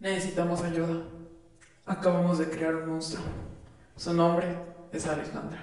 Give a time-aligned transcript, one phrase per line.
[0.00, 1.04] Necesitamos ayuda.
[1.86, 3.24] Acabamos de crear un monstruo.
[3.96, 4.58] Su nombre
[4.92, 5.60] es Alejandra.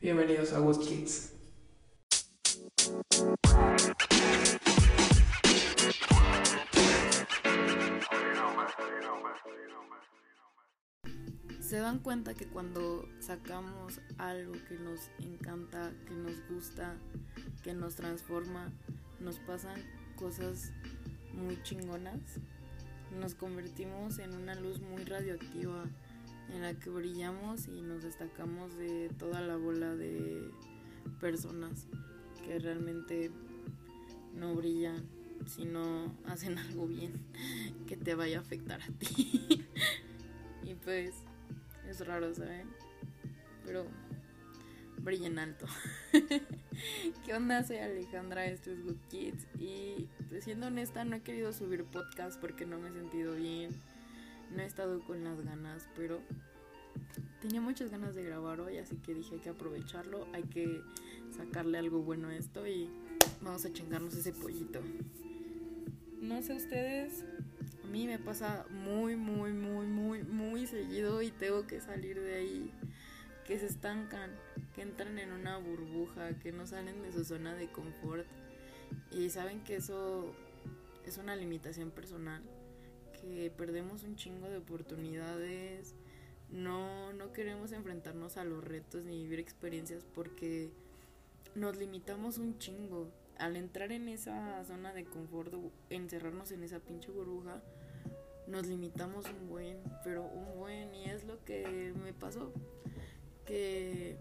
[0.00, 1.32] Bienvenidos a Wood Kids.
[11.60, 16.94] Se dan cuenta que cuando sacamos algo que nos encanta, que nos gusta,
[17.64, 18.72] que nos transforma,
[19.18, 19.82] nos pasan
[20.14, 20.70] cosas
[21.32, 22.20] muy chingonas.
[23.20, 25.84] Nos convertimos en una luz muy radioactiva
[26.50, 30.50] en la que brillamos y nos destacamos de toda la bola de
[31.18, 31.86] personas
[32.44, 33.30] que realmente
[34.34, 35.02] no brillan
[35.46, 37.14] si no hacen algo bien
[37.86, 39.64] que te vaya a afectar a ti.
[40.64, 41.14] y pues
[41.88, 42.68] es raro, ¿saben?
[43.64, 43.86] Pero
[45.06, 45.66] brillen alto.
[47.24, 47.62] ¿Qué onda?
[47.62, 49.46] Soy Alejandra, esto es Good Kids.
[49.58, 53.70] Y pues, siendo honesta, no he querido subir podcast porque no me he sentido bien.
[54.54, 56.20] No he estado con las ganas, pero
[57.40, 60.82] tenía muchas ganas de grabar hoy, así que dije hay que aprovecharlo, hay que
[61.36, 62.90] sacarle algo bueno a esto y
[63.40, 64.80] vamos a chingarnos ese pollito.
[66.20, 67.24] No sé ustedes,
[67.84, 72.34] a mí me pasa muy, muy, muy, muy, muy seguido y tengo que salir de
[72.34, 72.70] ahí,
[73.46, 74.30] que se estancan,
[74.76, 78.26] que entran en una burbuja, que no salen de su zona de confort
[79.10, 80.32] y saben que eso
[81.06, 82.42] es una limitación personal,
[83.20, 85.94] que perdemos un chingo de oportunidades,
[86.50, 90.70] no, no queremos enfrentarnos a los retos ni vivir experiencias porque
[91.54, 93.08] nos limitamos un chingo.
[93.38, 95.52] Al entrar en esa zona de confort,
[95.90, 97.60] encerrarnos en esa pinche burbuja,
[98.46, 102.52] nos limitamos un buen, pero un buen, y es lo que me pasó.
[103.44, 104.16] Que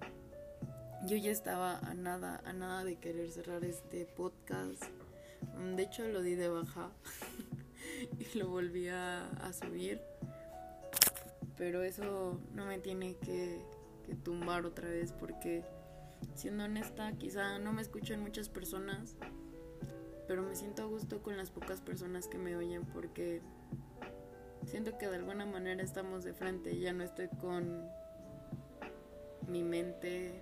[1.06, 4.84] yo ya estaba a nada, a nada de querer cerrar este podcast.
[5.76, 6.92] De hecho, lo di de baja
[8.20, 10.02] y lo volví a, a subir
[11.58, 13.60] pero eso no me tiene que,
[14.24, 15.64] tumbar otra vez porque
[16.36, 19.16] siendo honesta quizá no me escuchan muchas personas
[20.28, 23.42] pero me siento a gusto con las pocas personas que me oyen porque
[24.68, 27.90] siento que de alguna manera estamos de frente ya no estoy con
[29.48, 30.40] mi mente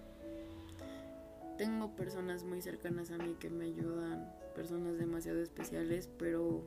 [1.65, 6.63] tengo personas muy cercanas a mí que me ayudan personas demasiado especiales pero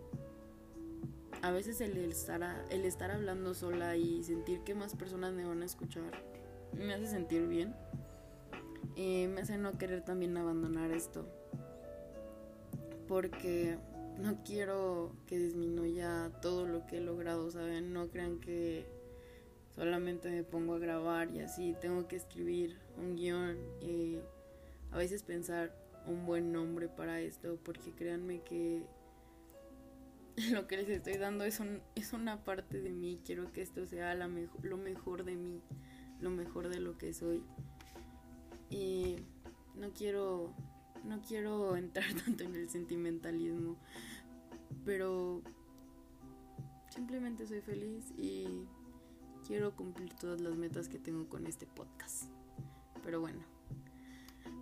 [1.42, 5.62] a veces el estar, el estar hablando sola y sentir que más personas me van
[5.62, 6.04] a escuchar
[6.72, 7.74] me hace sentir bien.
[8.94, 11.26] Y me hace no querer también abandonar esto.
[13.08, 13.78] Porque
[14.18, 17.92] no quiero que disminuya todo lo que he logrado, ¿saben?
[17.92, 18.86] No crean que
[19.74, 21.74] solamente me pongo a grabar y así.
[21.80, 24.18] Tengo que escribir un guion y
[24.92, 25.74] a veces pensar
[26.06, 27.58] un buen nombre para esto.
[27.62, 28.86] Porque créanme que
[30.52, 33.20] lo que les estoy dando es, un, es una parte de mí.
[33.24, 34.28] Quiero que esto sea la
[34.62, 35.60] lo mejor de mí,
[36.20, 37.42] lo mejor de lo que soy.
[38.70, 39.16] Y
[39.76, 40.54] no quiero,
[41.04, 43.76] no quiero entrar tanto en el sentimentalismo,
[44.84, 45.42] pero
[46.90, 48.64] simplemente soy feliz y
[49.46, 52.24] quiero cumplir todas las metas que tengo con este podcast.
[53.02, 53.55] Pero bueno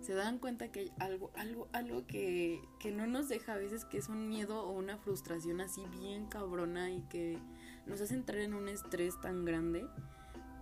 [0.05, 3.85] se dan cuenta que hay algo, algo, algo que, que no nos deja a veces,
[3.85, 7.39] que es un miedo o una frustración así bien cabrona y que
[7.87, 9.87] nos hace entrar en un estrés tan grande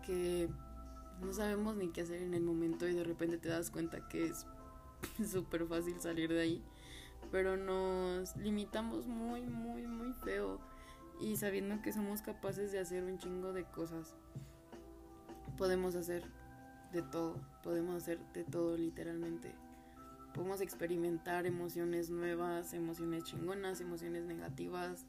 [0.05, 0.49] que
[1.21, 4.27] no sabemos ni qué hacer en el momento y de repente te das cuenta que
[4.27, 4.45] es
[5.29, 6.63] súper fácil salir de ahí.
[7.29, 10.59] Pero nos limitamos muy, muy, muy feo.
[11.19, 14.15] Y sabiendo que somos capaces de hacer un chingo de cosas,
[15.57, 16.23] podemos hacer
[16.93, 19.51] de todo, podemos hacer de todo literalmente.
[20.33, 25.05] Podemos experimentar emociones nuevas, emociones chingonas, emociones negativas,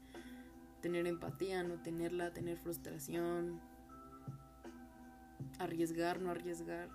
[0.81, 3.59] tener empatía, no tenerla, tener frustración,
[5.57, 6.89] arriesgar, no arriesgar.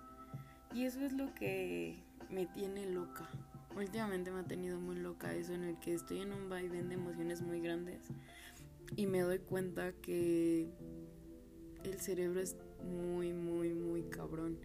[0.73, 3.27] Y eso es lo que me tiene loca.
[3.75, 6.95] Últimamente me ha tenido muy loca eso en el que estoy en un vaivén de
[6.95, 8.07] emociones muy grandes
[8.95, 10.69] y me doy cuenta que
[11.83, 14.57] el cerebro es muy, muy, muy cabrón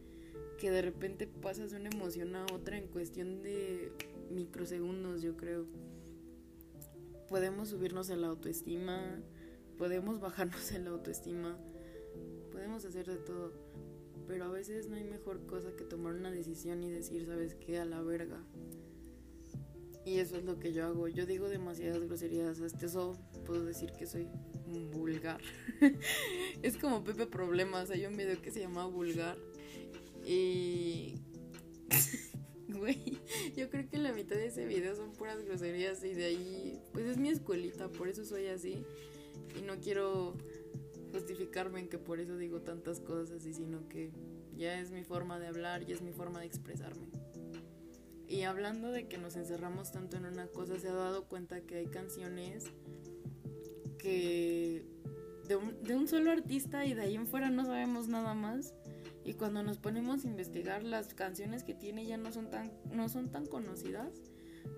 [0.56, 3.92] que de repente pasas de una emoción a otra en cuestión de
[4.30, 5.66] microsegundos, yo creo.
[7.28, 9.20] Podemos subirnos en la autoestima,
[9.78, 11.58] podemos bajarnos en la autoestima,
[12.52, 13.52] podemos hacer de todo,
[14.26, 17.78] pero a veces no hay mejor cosa que tomar una decisión y decir, ¿sabes qué?
[17.78, 18.42] A la verga.
[20.06, 21.08] Y eso es lo que yo hago.
[21.08, 22.60] Yo digo demasiadas groserías.
[22.60, 24.28] Hasta eso puedo decir que soy
[24.92, 25.40] vulgar.
[26.62, 27.90] es como Pepe Problemas.
[27.90, 29.36] Hay un video que se llama Vulgar.
[30.26, 31.14] Y.
[32.68, 33.20] Güey,
[33.56, 37.06] yo creo que la mitad de ese video son puras groserías y de ahí, pues
[37.06, 38.84] es mi escuelita, por eso soy así.
[39.56, 40.36] Y no quiero
[41.12, 44.10] justificarme en que por eso digo tantas cosas así, sino que
[44.56, 47.06] ya es mi forma de hablar, ya es mi forma de expresarme.
[48.28, 51.76] Y hablando de que nos encerramos tanto en una cosa, se ha dado cuenta que
[51.76, 52.64] hay canciones
[53.98, 54.84] que
[55.46, 58.74] de un, de un solo artista y de ahí en fuera no sabemos nada más.
[59.26, 63.08] Y cuando nos ponemos a investigar las canciones que tiene ya no son tan, no
[63.08, 64.12] son tan conocidas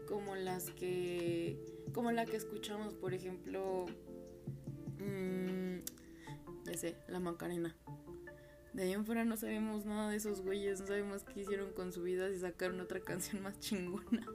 [0.09, 1.59] como las que
[1.93, 3.85] como la que escuchamos, por ejemplo,
[5.01, 5.81] mmm,
[6.65, 7.77] ya sé, la Macarena.
[8.73, 11.93] De ahí en fuera no sabemos nada de esos güeyes, no sabemos qué hicieron con
[11.93, 14.27] su vida si sacaron otra canción más chingona.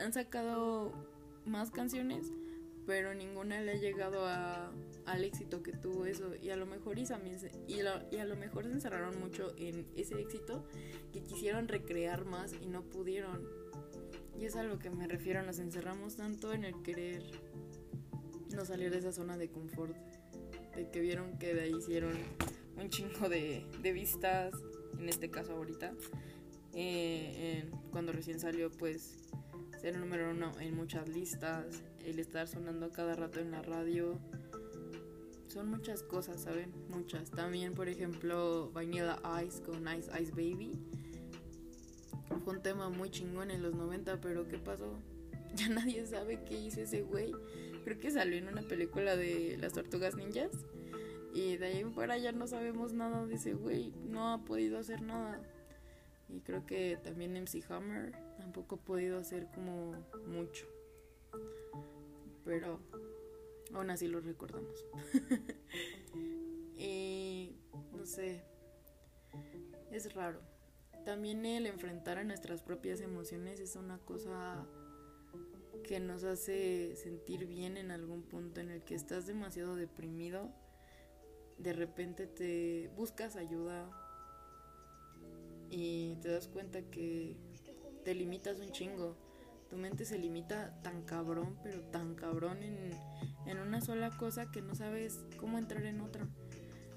[0.00, 0.92] Han sacado
[1.46, 2.32] más canciones,
[2.86, 4.72] pero ninguna le ha llegado a,
[5.06, 6.34] al éxito que tuvo eso.
[6.42, 9.86] Y a lo mejor y, también y, y a lo mejor se encerraron mucho en
[9.96, 10.66] ese éxito
[11.12, 13.48] que quisieron recrear más y no pudieron.
[14.38, 17.22] Y es a lo que me refiero, nos encerramos tanto en el querer
[18.54, 19.96] no salir de esa zona de confort,
[20.74, 22.14] de que vieron que de ahí hicieron
[22.76, 24.54] un chingo de, de vistas,
[24.98, 25.94] en este caso ahorita,
[26.72, 29.14] eh, cuando recién salió pues
[29.80, 34.18] ser número uno en muchas listas, el estar sonando cada rato en la radio,
[35.48, 36.72] son muchas cosas, ¿saben?
[36.88, 37.30] Muchas.
[37.30, 40.72] También, por ejemplo, Vanilla Ice con Ice Ice Baby
[42.44, 44.98] fue un tema muy chingón en los 90, pero ¿qué pasó?
[45.54, 47.32] Ya nadie sabe qué hizo ese güey.
[47.84, 50.50] Creo que salió en una película de las tortugas ninjas.
[51.32, 53.92] Y de ahí en fuera ya no sabemos nada de ese güey.
[54.08, 55.40] No ha podido hacer nada.
[56.28, 59.92] Y creo que también MC Hammer tampoco ha podido hacer como
[60.26, 60.66] mucho.
[62.44, 62.80] Pero
[63.72, 64.84] aún así lo recordamos.
[66.78, 67.56] y
[67.92, 68.42] no sé.
[69.90, 70.40] Es raro
[71.04, 74.66] también el enfrentar a nuestras propias emociones es una cosa
[75.82, 80.50] que nos hace sentir bien en algún punto en el que estás demasiado deprimido,
[81.58, 83.90] de repente te buscas ayuda
[85.70, 87.36] y te das cuenta que
[88.04, 89.16] te limitas un chingo.
[89.70, 92.90] Tu mente se limita tan cabrón, pero tan cabrón en,
[93.46, 96.26] en una sola cosa que no sabes cómo entrar en otra.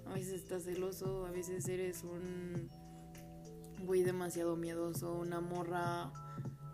[0.05, 2.69] A veces estás celoso, a veces eres un
[3.85, 6.11] güey demasiado miedoso, una morra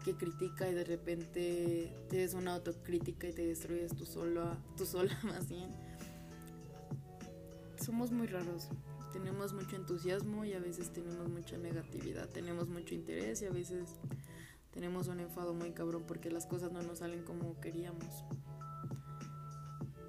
[0.04, 5.18] que critica y de repente te una autocrítica y te destruyes tú sola, tú sola
[5.24, 5.72] más bien.
[7.84, 8.70] Somos muy raros.
[9.12, 12.30] Tenemos mucho entusiasmo y a veces tenemos mucha negatividad.
[12.30, 13.90] Tenemos mucho interés y a veces
[14.74, 18.26] tenemos un enfado muy cabrón porque las cosas no nos salen como queríamos.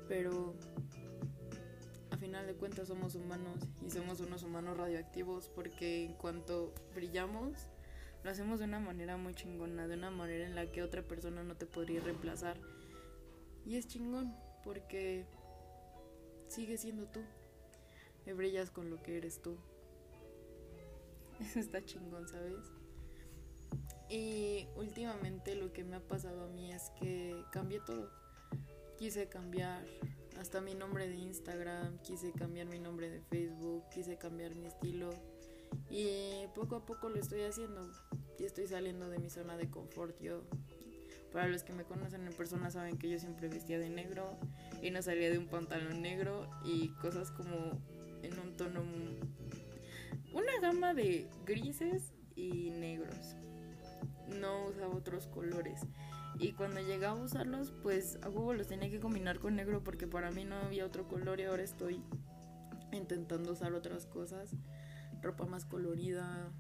[0.09, 0.55] Pero
[2.25, 7.69] final de cuentas somos humanos y somos unos humanos radioactivos porque en cuanto brillamos
[8.23, 11.43] lo hacemos de una manera muy chingona, de una manera en la que otra persona
[11.43, 12.57] no te podría reemplazar.
[13.67, 14.35] Y es chingón
[14.65, 15.27] porque
[16.49, 17.21] sigues siendo tú.
[18.25, 19.59] Y brillas con lo que eres tú.
[21.41, 22.73] Eso está chingón, ¿sabes?
[24.09, 28.11] Y últimamente lo que me ha pasado a mí es que cambié todo.
[28.99, 29.85] Quise cambiar
[30.39, 35.11] hasta mi nombre de Instagram, quise cambiar mi nombre de Facebook, quise cambiar mi estilo
[35.91, 37.91] y poco a poco lo estoy haciendo
[38.39, 40.21] y estoy saliendo de mi zona de confort.
[40.21, 40.43] Yo,
[41.33, 44.37] para los que me conocen en persona saben que yo siempre vestía de negro
[44.83, 47.81] y no salía de un pantalón negro y cosas como
[48.23, 48.83] en un tono,
[50.33, 53.37] una gama de grises y negros.
[54.41, 55.81] No usaba otros colores.
[56.39, 60.07] Y cuando llegaba a usarlos, pues a huevo los tenía que combinar con negro porque
[60.07, 62.03] para mí no había otro color y ahora estoy
[62.93, 64.51] intentando usar otras cosas.
[65.23, 66.51] Ropa más colorida,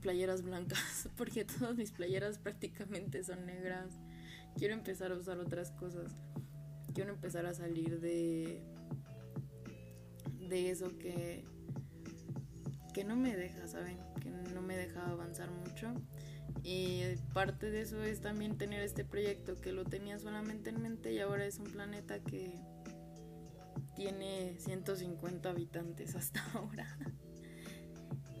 [0.00, 3.98] playeras blancas, porque todas mis playeras prácticamente son negras.
[4.56, 6.16] Quiero empezar a usar otras cosas.
[6.94, 8.62] Quiero empezar a salir de
[10.48, 11.44] de eso que
[12.94, 13.98] que no me deja, ¿saben?
[14.68, 15.94] Me deja avanzar mucho
[16.62, 21.10] y parte de eso es también tener este proyecto que lo tenía solamente en mente
[21.10, 22.60] y ahora es un planeta que
[23.96, 26.98] tiene 150 habitantes hasta ahora.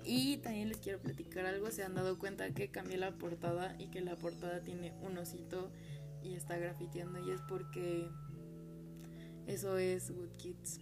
[0.04, 3.88] Y también les quiero platicar algo, se han dado cuenta que cambié la portada y
[3.88, 5.70] que la portada tiene un osito
[6.22, 8.10] y está grafiteando y es porque
[9.46, 10.80] eso es Wood Kids.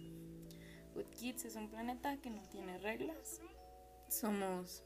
[0.95, 3.39] Wood Kids es un planeta que no tiene reglas.
[4.09, 4.83] Somos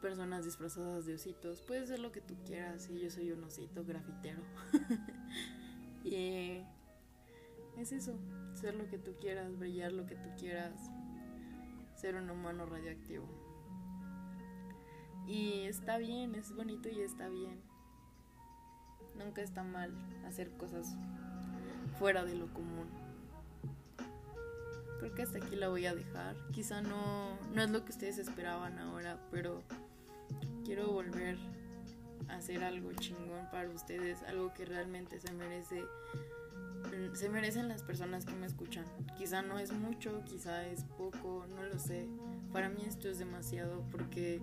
[0.00, 1.62] personas disfrazadas de ositos.
[1.62, 2.88] Puede ser lo que tú quieras.
[2.88, 4.42] Y yo soy un osito grafitero.
[6.04, 6.62] y
[7.78, 8.18] es eso.
[8.54, 10.90] Ser lo que tú quieras, brillar lo que tú quieras.
[11.94, 13.26] Ser un humano radioactivo.
[15.26, 17.60] Y está bien, es bonito y está bien.
[19.16, 19.92] Nunca está mal
[20.26, 20.96] hacer cosas
[21.98, 22.88] fuera de lo común.
[24.98, 26.36] Creo que hasta aquí la voy a dejar.
[26.52, 29.62] Quizá no, no es lo que ustedes esperaban ahora, pero
[30.70, 31.36] quiero volver
[32.28, 35.82] a hacer algo chingón para ustedes, algo que realmente se merece
[37.12, 38.84] se merecen las personas que me escuchan.
[39.18, 42.06] Quizá no es mucho, quizá es poco, no lo sé.
[42.52, 44.40] Para mí esto es demasiado porque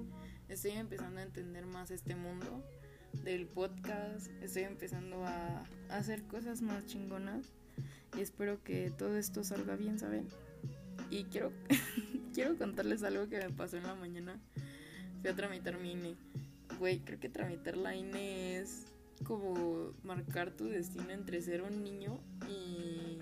[0.49, 2.61] estoy empezando a entender más este mundo
[3.23, 7.53] del podcast, estoy empezando a, hacer cosas más chingonas
[8.17, 10.27] y espero que todo esto salga bien, ¿saben?
[11.09, 11.53] Y quiero,
[12.33, 14.41] quiero contarles algo que me pasó en la mañana.
[15.29, 16.15] A tramitar mi INE.
[16.79, 18.85] Güey, creo que tramitar la INE es
[19.25, 23.17] como marcar tu destino entre ser un niño y,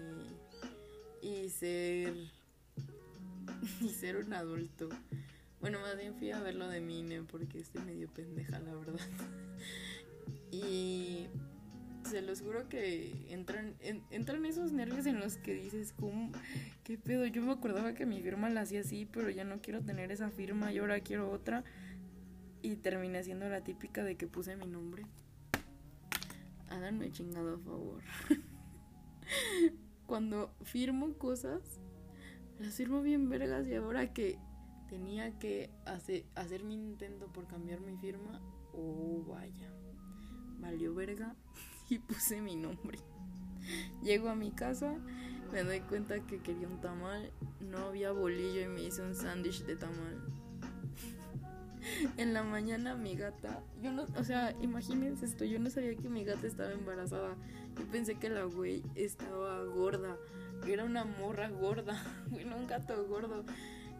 [1.25, 2.13] y ser
[3.81, 4.89] y ser un adulto.
[5.61, 8.99] Bueno, más bien fui a ver lo de Mine porque estoy medio pendeja, la verdad.
[10.51, 11.27] y
[12.07, 13.73] se los juro que entran,
[14.11, 16.31] entran esos nervios en los que dices, ¿cómo?
[16.83, 17.25] ¿Qué pedo?
[17.25, 20.29] Yo me acordaba que mi firma la hacía así, pero ya no quiero tener esa
[20.29, 21.63] firma y ahora quiero otra.
[22.65, 25.05] Y terminé siendo la típica de que puse mi nombre
[26.75, 28.01] háganme chingado a favor.
[30.07, 31.79] Cuando firmo cosas,
[32.59, 34.37] las firmo bien vergas y ahora que
[34.89, 38.39] tenía que hacer, hacer mi intento por cambiar mi firma,
[38.73, 39.71] oh vaya,
[40.59, 41.35] valió verga
[41.89, 42.99] y puse mi nombre.
[44.03, 44.95] Llego a mi casa,
[45.51, 49.63] me doy cuenta que quería un tamal, no había bolillo y me hice un sándwich
[49.63, 50.21] de tamal.
[52.17, 56.09] en la mañana mi gata, yo no, o sea, imagínense esto, yo no sabía que
[56.09, 57.35] mi gata estaba embarazada.
[57.77, 60.17] Yo pensé que la güey estaba gorda,
[60.67, 63.43] era una morra gorda, bueno, un gato gordo.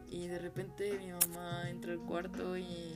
[0.09, 2.95] Y de repente mi mamá entra al cuarto y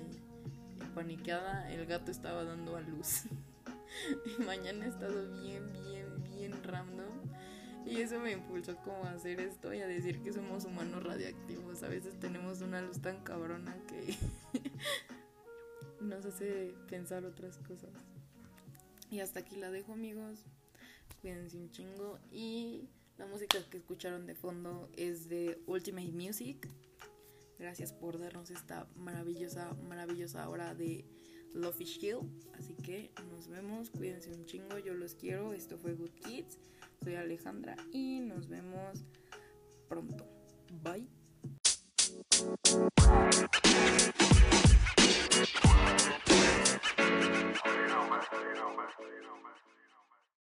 [0.96, 3.24] paniqueada, el gato estaba dando a luz.
[4.39, 7.08] y mañana he estado bien, bien, bien random.
[7.86, 11.81] Y eso me impulsó como a hacer esto y a decir que somos humanos radioactivos.
[11.83, 14.15] A veces tenemos una luz tan cabrona que
[16.01, 17.91] nos hace pensar otras cosas.
[19.09, 20.45] Y hasta aquí la dejo amigos.
[21.21, 22.19] Cuídense un chingo.
[22.31, 26.69] Y la música que escucharon de fondo es de Ultimate Music.
[27.57, 31.05] Gracias por darnos esta maravillosa, maravillosa hora de
[31.53, 32.19] Love Hill.
[32.57, 33.89] Así que nos vemos.
[33.89, 34.77] Cuídense un chingo.
[34.77, 35.53] Yo los quiero.
[35.53, 36.57] Esto fue Good Kids.
[37.03, 39.03] Soy Alejandra y nos vemos
[39.88, 40.25] pronto.
[40.84, 41.08] Bye.